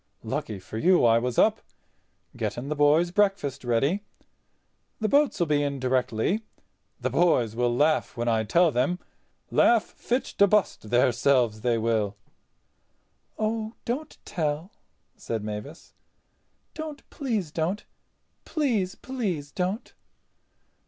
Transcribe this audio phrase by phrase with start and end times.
[0.23, 4.01] Lucky for you I was up—getting the boys' breakfast ready.
[4.99, 6.41] The boats'll be in directly.
[6.99, 12.17] The boys will laugh when I tell them—laugh fit to bust their selves they will."
[13.37, 14.71] "Oh, don't tell,"
[15.17, 15.93] said Mavis,
[16.73, 17.85] "don't, please don't.
[18.43, 19.93] Please, please don't."